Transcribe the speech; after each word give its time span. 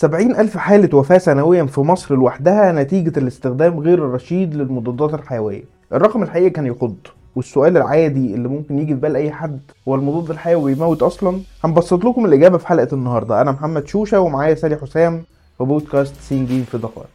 70 0.00 0.36
ألف 0.36 0.56
حالة 0.56 0.96
وفاة 0.96 1.18
سنويا 1.18 1.64
في 1.64 1.80
مصر 1.80 2.14
لوحدها 2.14 2.72
نتيجة 2.72 3.18
الاستخدام 3.18 3.78
غير 3.80 3.98
الرشيد 4.04 4.54
للمضادات 4.54 5.14
الحيوية. 5.14 5.62
الرقم 5.92 6.22
الحقيقي 6.22 6.50
كان 6.50 6.66
يخض 6.66 6.96
والسؤال 7.36 7.76
العادي 7.76 8.34
اللي 8.34 8.48
ممكن 8.48 8.78
يجي 8.78 8.94
في 8.94 9.00
بال 9.00 9.16
أي 9.16 9.30
حد 9.32 9.60
هو 9.88 9.94
المضاد 9.94 10.30
الحيوي 10.30 10.74
بيموت 10.74 11.02
أصلا؟ 11.02 11.40
هنبسط 11.64 12.04
لكم 12.04 12.24
الإجابة 12.24 12.58
في 12.58 12.66
حلقة 12.66 12.88
النهارده. 12.92 13.40
أنا 13.40 13.52
محمد 13.52 13.86
شوشة 13.86 14.20
ومعايا 14.20 14.54
سالي 14.54 14.76
حسام 14.76 15.22
في 15.58 15.64
بودكاست 15.64 16.14
سين 16.20 16.46
جيم 16.46 16.64
في 16.64 16.78
دقائق. 16.78 17.08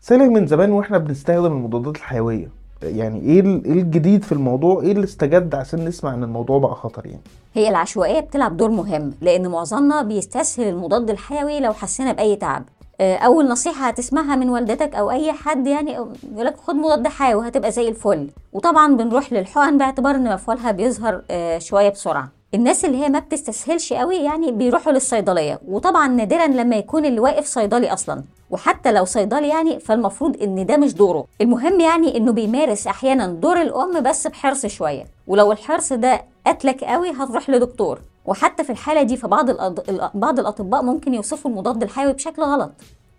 سالي 0.00 0.28
من 0.28 0.46
زمان 0.46 0.72
وإحنا 0.72 0.98
بنستخدم 0.98 1.52
المضادات 1.52 1.96
الحيوية 1.96 2.60
يعني 2.82 3.20
إيه 3.20 3.40
إيه 3.42 3.82
الجديد 3.82 4.24
في 4.24 4.32
الموضوع؟ 4.32 4.82
إيه 4.82 4.92
اللي 4.92 5.04
استجد 5.04 5.54
عشان 5.54 5.84
نسمع 5.84 6.14
إن 6.14 6.22
الموضوع 6.22 6.58
بقى 6.58 6.74
خطر 6.74 7.06
يعني؟ 7.06 7.22
هي 7.54 7.68
العشوائية 7.68 8.20
بتلعب 8.20 8.56
دور 8.56 8.70
مهم 8.70 9.14
لأن 9.20 9.48
معظمنا 9.48 10.02
بيستسهل 10.02 10.68
المضاد 10.68 11.10
الحيوي 11.10 11.60
لو 11.60 11.72
حسينا 11.72 12.12
بأي 12.12 12.36
تعب. 12.36 12.64
آه، 13.00 13.16
أول 13.16 13.48
نصيحة 13.48 13.88
هتسمعها 13.88 14.36
من 14.36 14.48
والدتك 14.50 14.94
أو 14.94 15.10
أي 15.10 15.32
حد 15.32 15.66
يعني 15.66 15.92
يقول 15.92 16.46
لك 16.46 16.56
خد 16.56 16.74
مضاد 16.74 17.08
حيوي 17.08 17.40
وهتبقى 17.40 17.70
زي 17.72 17.88
الفل. 17.88 18.30
وطبعا 18.52 18.96
بنروح 18.96 19.32
للحقن 19.32 19.78
باعتبار 19.78 20.14
إن 20.14 20.34
مفعولها 20.34 20.70
بيظهر 20.70 21.22
آه، 21.30 21.58
شوية 21.58 21.88
بسرعة. 21.88 22.28
الناس 22.54 22.84
اللي 22.84 23.04
هي 23.04 23.08
ما 23.08 23.18
بتستسهلش 23.18 23.92
قوي 23.92 24.16
يعني 24.16 24.52
بيروحوا 24.52 24.92
للصيدلية. 24.92 25.60
وطبعا 25.68 26.08
نادرا 26.08 26.46
لما 26.46 26.76
يكون 26.76 27.04
اللي 27.04 27.20
واقف 27.20 27.46
صيدلي 27.46 27.92
أصلا. 27.92 28.22
وحتى 28.50 28.92
لو 28.92 29.04
صيدلي 29.04 29.48
يعني 29.48 29.80
فالمفروض 29.80 30.42
إن 30.42 30.66
ده 30.66 30.76
مش 30.76 30.94
دوره. 30.94 31.24
المهم 31.40 31.80
يعني 31.80 32.16
إنه 32.16 32.32
بيمارس 32.32 32.86
أحيانا 32.86 33.26
دور 33.26 33.62
الأم 33.62 34.00
بس 34.00 34.26
بحرص 34.26 34.66
شوية. 34.66 35.06
ولو 35.26 35.52
الحرص 35.52 35.92
ده 35.92 36.22
قتلك 36.46 36.84
قوي 36.84 37.10
هتروح 37.10 37.50
لدكتور. 37.50 38.00
وحتى 38.26 38.64
في 38.64 38.70
الحالة 38.70 39.02
دي 39.02 39.16
فبعض 39.16 39.50
الأض... 39.50 39.80
بعض 40.14 40.38
الأطباء 40.38 40.82
ممكن 40.82 41.14
يوصفوا 41.14 41.50
المضاد 41.50 41.82
الحيوي 41.82 42.12
بشكل 42.12 42.42
غلط. 42.42 42.70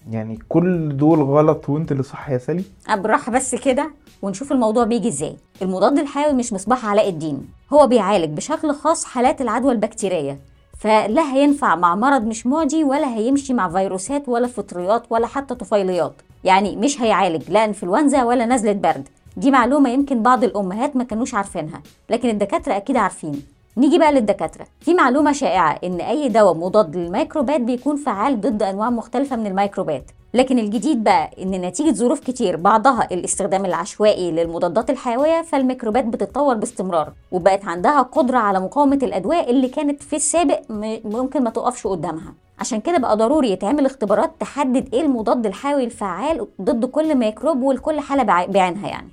يعني 0.10 0.40
كل 0.50 0.98
دول 0.98 1.22
غلط 1.22 1.70
وانت 1.70 1.92
اللي 1.92 2.04
صح 2.04 2.30
يا 2.30 2.38
سالي؟ 2.38 2.64
بالراحة 2.90 3.32
بس 3.32 3.56
كده 3.56 3.92
ونشوف 4.22 4.52
الموضوع 4.52 4.84
بيجي 4.84 5.08
إزاي. 5.08 5.36
المضاد 5.62 6.00
الحيوي 6.00 6.34
مش 6.34 6.54
مصباح 6.54 6.86
علاء 6.86 7.10
الدين. 7.10 7.48
هو 7.74 7.88
بيعالج 7.88 8.38
بشكل 8.38 8.74
خاص 8.74 9.06
حالات 9.06 9.42
العدوى 9.42 9.72
البكتيرية. 9.72 10.40
فلا 10.80 11.34
هينفع 11.34 11.76
مع 11.76 11.96
مرض 11.96 12.26
مش 12.26 12.48
معدي 12.48 12.84
ولا 12.84 13.16
هيمشي 13.16 13.54
مع 13.54 13.70
فيروسات 13.70 14.30
ولا 14.30 14.48
فطريات 14.48 15.04
ولا 15.10 15.28
حتى 15.28 15.56
طفيليات. 15.56 16.14
يعني 16.44 16.76
مش 16.76 17.02
هيعالج 17.02 17.44
لا 17.50 17.66
إنفلونزا 17.66 18.24
ولا 18.24 18.46
نزلة 18.46 18.72
برد. 18.72 19.10
دي 19.38 19.52
معلومة 19.52 19.90
يمكن 19.90 20.24
بعض 20.24 20.44
الأمهات 20.44 20.96
ما 20.96 21.04
كانوش 21.04 21.34
عارفينها. 21.34 21.82
لكن 22.10 22.30
الدكاترة 22.30 22.78
أكيد 22.78 22.98
عارفين. 22.98 23.42
نيجي 23.82 23.98
بقى 24.00 24.12
للدكاترة. 24.12 24.66
في 24.80 24.94
معلومة 24.94 25.32
شائعة 25.32 25.80
إن 25.84 26.02
أي 26.02 26.30
دواء 26.30 26.54
مضاد 26.54 26.96
للميكروبات 26.96 27.62
بيكون 27.62 27.96
فعال 27.96 28.42
ضد 28.42 28.64
أنواع 28.64 28.90
مختلفة 28.90 29.36
من 29.36 29.48
الميكروبات. 29.48 30.12
لكن 30.34 30.60
الجديد 30.60 31.04
بقى 31.04 31.30
إن 31.42 31.52
نتيجة 31.52 31.92
ظروف 31.94 32.20
كتير 32.20 32.56
بعضها 32.58 33.08
الاستخدام 33.12 33.66
العشوائي 33.66 34.32
للمضادات 34.32 34.90
الحيوية 34.90 35.42
فالميكروبات 35.42 36.06
بتتطور 36.06 36.56
باستمرار 36.56 37.14
وبقت 37.32 37.66
عندها 37.66 38.02
قدرة 38.02 38.38
على 38.38 38.60
مقاومة 38.60 39.00
الادويه 39.04 39.40
اللي 39.42 39.68
كانت 39.68 40.04
في 40.04 40.16
السابق 40.16 40.60
ممكن 41.06 41.44
ما 41.44 41.50
تقفش 41.50 41.88
قدامها. 41.88 42.34
عشان 42.60 42.80
كده 42.82 42.98
بقى 42.98 43.18
ضروري 43.18 43.52
يتعمل 43.52 43.86
اختبارات 43.86 44.32
تحدد 44.40 44.94
إيه 44.94 45.02
المضاد 45.02 45.46
الحيوي 45.46 45.84
الفعال 45.84 46.48
ضد 46.62 46.86
كل 46.86 47.16
ميكروب 47.16 47.62
ولكل 47.62 48.00
حالة 48.00 48.24
بعينها 48.24 48.88
يعني. 48.90 49.08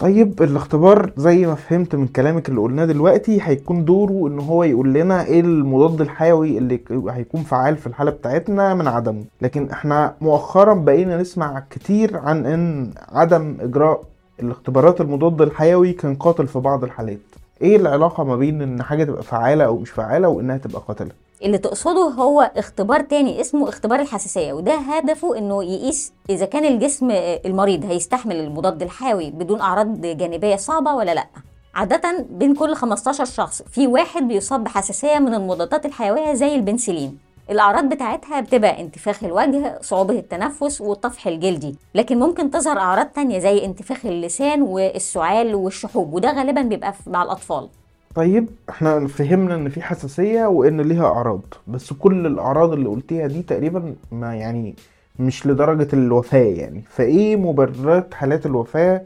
طيب 0.00 0.42
الاختبار 0.42 1.12
زي 1.16 1.46
ما 1.46 1.54
فهمت 1.54 1.94
من 1.94 2.06
كلامك 2.06 2.48
اللي 2.48 2.60
قلناه 2.60 2.84
دلوقتي 2.84 3.38
هيكون 3.42 3.84
دوره 3.84 4.28
إن 4.28 4.38
هو 4.38 4.64
يقول 4.64 4.92
لنا 4.94 5.24
إيه 5.24 5.40
المضاد 5.40 6.00
الحيوي 6.00 6.58
اللي 6.58 6.80
هيكون 7.10 7.42
فعال 7.42 7.76
في 7.76 7.86
الحالة 7.86 8.10
بتاعتنا 8.10 8.74
من 8.74 8.88
عدمه. 8.88 9.24
لكن 9.42 9.70
إحنا 9.70 10.14
مؤخرا 10.20 10.74
بقينا 10.74 11.16
نسمع 11.20 11.62
كتير 11.70 12.16
عن 12.16 12.46
إن 12.46 12.90
عدم 13.12 13.56
إجراء 13.60 14.02
الاختبارات 14.42 15.00
المضاد 15.00 15.42
الحيوي 15.42 15.92
كان 15.92 16.14
قاتل 16.14 16.46
في 16.46 16.58
بعض 16.58 16.84
الحالات. 16.84 17.18
إيه 17.62 17.76
العلاقة 17.76 18.24
ما 18.24 18.36
بين 18.36 18.62
إن 18.62 18.82
حاجة 18.82 19.04
تبقى 19.04 19.22
فعالة 19.22 19.64
أو 19.64 19.78
مش 19.78 19.90
فعالة 19.90 20.28
وإنها 20.28 20.56
تبقى 20.58 20.82
قاتلة؟ 20.88 21.10
اللي 21.42 21.58
تقصده 21.58 22.00
هو 22.00 22.50
اختبار 22.56 23.00
تاني 23.00 23.40
اسمه 23.40 23.68
اختبار 23.68 24.00
الحساسية 24.00 24.52
وده 24.52 24.74
هدفه 24.74 25.38
إنه 25.38 25.64
يقيس 25.64 26.12
إذا 26.30 26.46
كان 26.46 26.64
الجسم 26.64 27.10
المريض 27.10 27.84
هيستحمل 27.84 28.36
المضاد 28.36 28.82
الحيوي 28.82 29.30
بدون 29.30 29.60
أعراض 29.60 30.00
جانبية 30.00 30.56
صعبة 30.56 30.94
ولا 30.94 31.14
لأ. 31.14 31.26
عادة 31.74 32.26
بين 32.30 32.54
كل 32.54 32.74
15 32.74 33.24
شخص 33.24 33.62
في 33.62 33.86
واحد 33.86 34.28
بيصاب 34.28 34.64
بحساسية 34.64 35.18
من 35.18 35.34
المضادات 35.34 35.86
الحيوية 35.86 36.32
زي 36.34 36.54
البنسلين. 36.54 37.18
الأعراض 37.50 37.84
بتاعتها 37.84 38.40
بتبقى 38.40 38.80
انتفاخ 38.80 39.24
الوجه 39.24 39.78
صعوبة 39.82 40.18
التنفس 40.18 40.80
والطفح 40.80 41.26
الجلدي 41.26 41.76
لكن 41.94 42.18
ممكن 42.18 42.50
تظهر 42.50 42.78
أعراض 42.78 43.06
تانية 43.06 43.38
زي 43.38 43.64
انتفاخ 43.64 44.06
اللسان 44.06 44.62
والسعال 44.62 45.54
والشحوب 45.54 46.14
وده 46.14 46.32
غالبا 46.32 46.62
بيبقى 46.62 46.94
مع 47.06 47.22
الأطفال. 47.22 47.68
طيب 48.16 48.48
إحنا 48.70 49.06
فهمنا 49.06 49.54
إن 49.54 49.68
في 49.68 49.82
حساسية 49.82 50.46
وإن 50.46 50.80
ليها 50.80 51.06
أعراض 51.06 51.40
بس 51.66 51.92
كل 51.92 52.26
الأعراض 52.26 52.72
اللي 52.72 52.88
قلتيها 52.88 53.26
دي 53.26 53.42
تقريبا 53.42 53.94
ما 54.12 54.34
يعني 54.34 54.74
مش 55.18 55.46
لدرجة 55.46 55.88
الوفاة 55.92 56.38
يعني. 56.38 56.82
فإيه 56.90 57.36
مبررات 57.36 58.14
حالات 58.14 58.46
الوفاة 58.46 59.02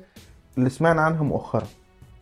اللي 0.59 0.71
سمعنا 0.71 1.01
عنها 1.03 1.23
مؤخرا؟ 1.23 1.67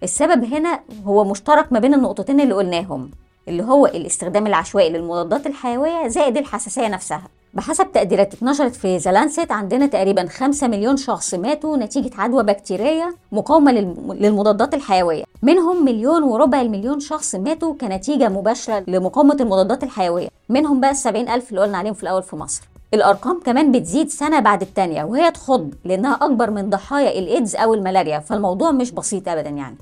السبب 0.03 0.44
هنا 0.44 0.81
هو 1.04 1.25
مشترك 1.25 1.72
ما 1.72 1.78
بين 1.78 1.94
النقطتين 1.94 2.41
اللي 2.41 2.54
قلناهم. 2.54 3.10
اللي 3.48 3.62
هو 3.62 3.86
الاستخدام 3.86 4.47
العشوائي 4.47 4.91
للمضادات 4.91 5.47
الحيوية 5.47 6.09
زائد 6.09 6.36
الحساسية 6.36 6.88
نفسها. 6.88 7.22
بحسب 7.54 7.92
تقديرات 7.92 8.34
اتنشرت 8.34 8.75
في 8.76 8.98
زلانست 8.98 9.53
عندنا 9.53 9.86
تقريبا 9.86 10.26
5 10.26 10.69
مليون 10.69 10.97
شخص 10.97 11.34
ماتوا 11.34 11.76
نتيجة 11.76 12.10
عدوى 12.20 12.42
بكتيرية 12.42 13.14
مقاومة 13.32 13.72
للمضادات 14.14 14.75
الحيوية. 14.75 15.25
منهم 15.42 15.84
مليون 15.84 16.22
وربع 16.22 16.60
المليون 16.60 17.00
شخص 17.00 17.34
ماتوا 17.34 17.75
كنتيجة 17.75 18.28
مباشرة 18.28 18.84
لمقاومة 18.86 19.36
المضادات 19.41 19.84
الحيوية. 19.84 20.28
منهم 20.48 20.80
بقى 20.80 20.91
السبعين 20.91 21.28
ألف 21.28 21.50
اللي 21.50 21.60
قلنا 21.60 21.78
عليهم 21.78 21.94
في 21.94 22.03
الأول 22.03 22.22
في 22.22 22.36
مصر. 22.36 22.62
الأرقام 22.94 23.41
كمان 23.41 23.72
بتزيد 23.72 24.09
سنة 24.09 24.41
بعد 24.41 24.62
التانية 24.62 25.04
وهي 25.04 25.30
تخض 25.30 25.75
لأنها 25.84 26.15
أكبر 26.15 26.50
من 26.50 26.70
ضحايا 26.70 27.19
الإيدز 27.19 27.56
أو 27.56 27.75
الملاريا 27.75 28.19
فالموضوع 28.19 28.70
مش 28.72 28.91
بسيط 28.91 29.28
أبدا 29.28 29.50
يعني. 29.50 29.76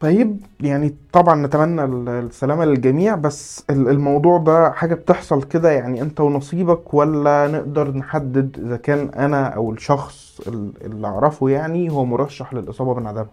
طيب 0.00 0.40
يعني 0.60 0.96
طبعا 1.12 1.46
نتمنى 1.46 1.84
السلامة 2.20 2.64
للجميع 2.64 3.14
بس 3.14 3.64
الموضوع 3.70 4.38
ده 4.38 4.70
حاجة 4.70 4.94
بتحصل 4.94 5.42
كده 5.42 5.70
يعني 5.70 6.02
أنت 6.02 6.20
ونصيبك 6.20 6.94
ولا 6.94 7.48
نقدر 7.48 7.90
نحدد 7.96 8.58
إذا 8.66 8.76
كان 8.76 9.08
أنا 9.08 9.46
أو 9.48 9.72
الشخص 9.72 10.40
اللي 10.84 11.06
أعرفه 11.06 11.48
يعني 11.48 11.90
هو 11.90 12.04
مرشح 12.04 12.54
للإصابة 12.54 12.94
بانعدامها 12.94 13.30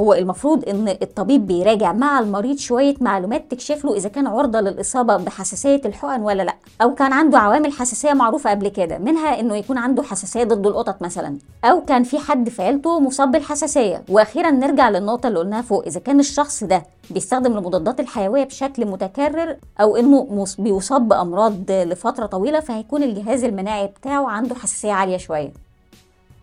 هو 0.00 0.14
المفروض 0.14 0.68
إن 0.68 0.88
الطبيب 0.88 1.46
بيراجع 1.46 1.92
مع 1.92 2.18
المريض 2.18 2.58
شوية 2.58 2.94
معلومات 3.00 3.50
تكشف 3.50 3.84
له 3.84 3.96
إذا 3.96 4.08
كان 4.08 4.26
عرضة 4.26 4.60
للإصابة 4.60 5.16
بحساسية 5.16 5.80
الحقن 5.84 6.20
ولا 6.22 6.42
لأ 6.42 6.54
أو 6.82 6.94
كان 6.94 7.12
عنده 7.12 7.38
عوامل 7.38 7.72
حساسية 7.72 8.12
معروفة 8.12 8.50
قبل 8.50 8.68
كده 8.68 8.98
منها 8.98 9.40
إنه 9.40 9.56
يكون 9.56 9.78
عنده 9.78 10.02
حساسية 10.02 10.44
ضد 10.44 10.66
القطط 10.66 11.02
مثلا 11.02 11.38
أو 11.64 11.80
كان 11.84 12.02
في 12.02 12.18
حد 12.18 12.48
في 12.48 12.62
عيلته 12.62 13.00
مصاب 13.00 13.30
بالحساسية. 13.32 14.02
وأخيرا 14.08 14.50
نرجع 14.50 14.88
للنقطة 14.90 15.26
اللي 15.26 15.38
قلناها 15.38 15.62
فوق 15.62 15.86
إذا 15.86 16.00
كان 16.00 16.20
الشخص 16.20 16.64
ده 16.64 16.82
بيستخدم 17.10 17.58
المضادات 17.58 18.00
الحيوية 18.00 18.44
بشكل 18.44 18.86
متكرر 18.86 19.56
أو 19.80 19.96
إنه 19.96 20.44
بيصاب 20.58 21.08
بأمراض 21.08 21.70
لفترة 21.70 22.26
طويلة 22.26 22.60
فهيكون 22.60 23.02
الجهاز 23.02 23.44
المناعي 23.44 23.86
بتاعه 23.86 24.28
عنده 24.28 24.54
حساسية 24.54 24.92
عالية 24.92 25.16
شوية. 25.16 25.65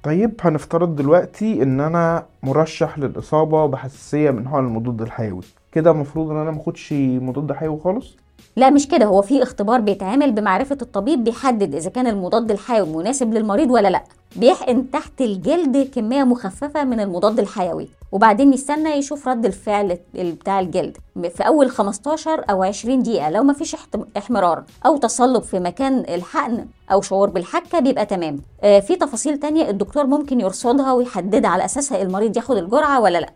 طيب 0.04 0.32
هنفترض 0.42 0.96
دلوقتي 0.96 1.64
إن 1.64 1.80
أنا 1.82 2.26
مرشح 2.44 3.00
للإصابة 3.00 3.66
بحساسية 3.66 4.32
من 4.32 4.44
نوع 4.44 4.60
المضاد 4.60 5.02
الحيوي. 5.02 5.42
كده 5.72 5.92
المفروض 5.92 6.32
إن 6.32 6.38
أنا 6.38 6.52
ماخدش 6.52 6.94
مضاد 6.98 7.52
حيوي 7.52 7.80
خالص؟ 7.84 8.16
لا 8.56 8.70
مش 8.70 8.88
كده. 8.88 9.06
هو 9.06 9.22
في 9.22 9.44
اختبار 9.44 9.80
بيتعمل 9.82 10.32
بمعرفة 10.32 10.78
الطبيب 10.82 11.24
بيحدد 11.24 11.76
إذا 11.76 11.90
كان 11.90 12.08
المضاد 12.08 12.52
الحيوي 12.52 12.88
مناسب 12.96 13.34
للمريض 13.34 13.72
ولا 13.72 13.88
لأ. 13.88 14.04
بيحقن 14.36 14.92
تحت 14.92 15.22
الجلد 15.22 15.78
كمية 15.96 16.24
مخففة 16.24 16.84
من 16.84 17.00
المضاد 17.00 17.40
الحيوي 17.40 17.88
وبعدين 18.12 18.54
يستنى 18.54 18.90
يشوف 18.90 19.28
رد 19.28 19.46
الفعل 19.46 19.98
بتاع 20.16 20.60
الجلد 20.60 20.98
في 21.36 21.48
أول 21.48 21.70
15 21.70 22.44
أو 22.50 22.64
20 22.64 23.04
دقيقة 23.04 23.30
لو 23.30 23.44
مفيش 23.44 23.76
احمرار 24.18 24.64
أو 24.86 24.98
تصلب 24.98 25.44
في 25.44 25.60
مكان 25.60 26.00
الحقن 26.00 26.66
أو 26.92 27.02
شعور 27.02 27.30
بالحكة 27.30 27.80
بيبقى 27.80 28.06
تمام. 28.06 28.40
آه 28.64 28.80
في 28.80 28.96
تفاصيل 28.96 29.38
تانية 29.40 29.70
الدكتور 29.70 30.06
ممكن 30.08 30.40
يرصدها 30.40 30.94
ويحددها 30.94 31.50
على 31.50 31.66
أساسها 31.66 32.02
المريض 32.02 32.38
ياخد 32.38 32.58
الجرعة 32.58 33.02
ولا 33.02 33.18
لأ. 33.20 33.30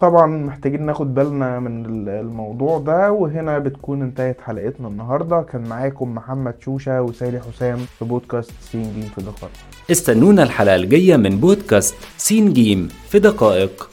طبعا 0.00 0.26
محتاجين 0.26 0.86
ناخد 0.86 1.14
بالنا 1.14 1.60
من 1.60 1.84
الموضوع 2.08 2.78
ده 2.78 3.12
وهنا 3.12 3.58
بتكون 3.58 4.02
انتهت 4.02 4.40
حلقتنا 4.40 4.88
النهارده. 4.88 5.42
كان 5.42 5.68
معاكم 5.68 6.14
محمد 6.14 6.54
شوشة 6.60 7.02
وسالي 7.02 7.40
حسام 7.40 7.78
في 7.98 8.04
بودكاست 8.04 8.52
سين 8.60 8.82
جيم 8.82 9.10
في 9.14 9.20
دقائق. 9.20 9.52
استنونا 9.90 10.42
الحلقة 10.42 10.76
الجاية 10.76 11.16
من 11.16 11.40
بودكاست 11.40 11.94
سين 12.16 12.52
جيم 12.52 12.88
في 13.08 13.18
دقائق. 13.18 13.90